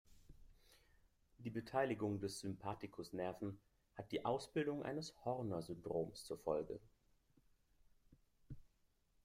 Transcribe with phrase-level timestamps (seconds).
[1.37, 3.59] Die Beteiligung des Sympathikus-Nerven
[3.95, 6.79] hat die Ausbildung eines Horner-Syndroms zur Folge.